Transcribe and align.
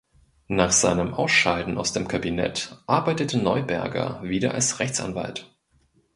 Nach 0.47 0.71
seinem 0.71 1.13
Ausscheiden 1.13 1.77
aus 1.77 1.93
dem 1.93 2.07
Kabinett 2.07 2.75
arbeitete 2.87 3.37
Neuberger 3.37 4.19
wieder 4.23 4.55
als 4.55 4.79
Rechtsanwalt. 4.79 5.47